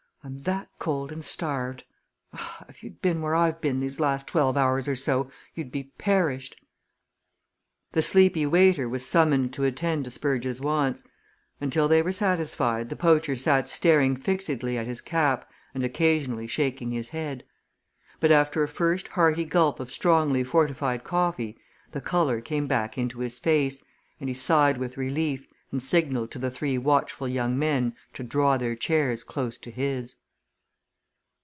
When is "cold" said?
0.77-1.11